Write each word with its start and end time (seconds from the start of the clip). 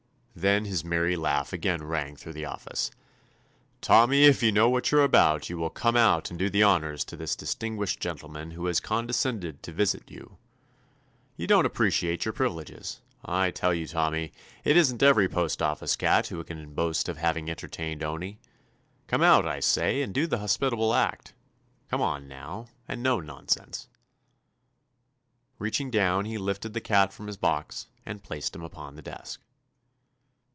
Then 0.33 0.63
his 0.65 0.83
merry 0.85 1.15
laugh 1.17 1.51
again 1.53 1.83
rang 1.83 2.15
through 2.15 2.33
the 2.33 2.45
office. 2.45 2.89
"Tommy, 3.81 4.23
if 4.23 4.41
you 4.41 4.51
know 4.51 4.69
what 4.69 4.89
you 4.89 4.97
're 4.97 5.03
about, 5.03 5.49
you 5.51 5.57
will 5.57 5.69
come 5.69 5.95
out 5.97 6.29
and 6.31 6.39
do 6.39 6.49
the 6.49 6.63
honors 6.63 7.03
to 7.05 7.17
this 7.17 7.35
distinguished 7.35 7.99
gentle 7.99 8.29
man 8.29 8.51
who 8.51 8.65
has 8.65 8.79
condescended 8.79 9.61
to 9.61 9.71
visit 9.73 10.09
you. 10.09 10.37
You 11.35 11.45
don't 11.45 11.65
appreciate 11.65 12.23
your 12.25 12.33
privileges. 12.33 13.01
I 13.23 13.51
tell 13.51 13.71
you, 13.73 13.85
Tommy, 13.85 14.31
it 14.63 14.77
is 14.77 14.91
n't 14.91 15.03
every 15.03 15.27
postoffice 15.27 15.95
cat 15.97 16.27
who 16.27 16.43
can 16.45 16.73
boast 16.73 17.07
of 17.07 17.17
having 17.17 17.49
entertained 17.49 18.01
Owney. 18.01 18.39
Come 19.07 19.21
out, 19.21 19.45
I 19.45 19.59
say, 19.59 20.01
and 20.01 20.13
do 20.13 20.25
the 20.25 20.39
hospitable 20.39 20.89
224 20.91 21.19
TOMMY 21.19 21.19
POSTOFFICE 21.19 21.91
act. 21.91 21.91
Come 21.91 22.01
on, 22.01 22.27
now, 22.29 22.67
and 22.87 23.03
no 23.03 23.19
non 23.19 23.47
sense." 23.49 23.89
Reaching 25.59 25.91
down 25.91 26.25
he 26.25 26.37
lifted 26.39 26.73
the 26.73 26.81
cat 26.81 27.11
from 27.13 27.27
his 27.27 27.37
box 27.37 27.87
and 28.05 28.23
placed 28.23 28.55
him 28.55 28.63
upon 28.63 28.95
the 28.95 29.03
desk. 29.03 29.41